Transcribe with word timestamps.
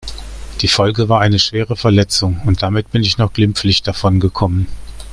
Die 0.61 0.67
Folge 0.67 1.09
war 1.09 1.21
eine 1.21 1.37
schwere 1.37 1.75
Verletzung 1.75 2.41
und 2.45 2.63
damit 2.63 2.89
bin 2.91 3.03
ich 3.03 3.19
noch 3.19 3.33
glimpflich 3.33 3.83
davon 3.83 4.19
gekommen. 4.19 4.65